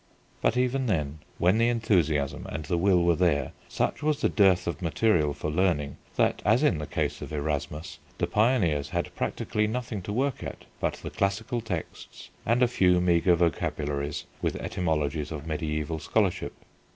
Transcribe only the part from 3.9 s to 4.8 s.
was the dearth